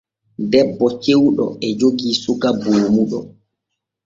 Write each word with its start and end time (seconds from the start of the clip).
Debbo 0.51 0.85
cewɗo 1.03 1.45
e 1.65 1.67
jogii 1.79 2.19
suka 2.23 2.49
boomuɗo. 2.61 3.19